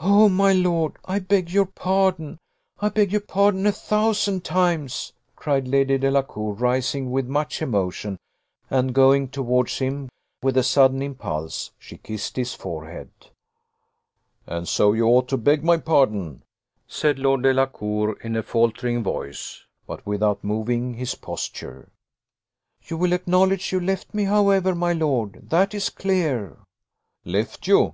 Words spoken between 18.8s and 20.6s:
voice, but without